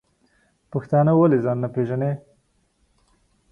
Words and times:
پښتانه 0.71 1.11
ولی 1.19 1.37
ځان 1.45 1.57
نه 1.63 1.69
پیژنی؟ 1.75 2.11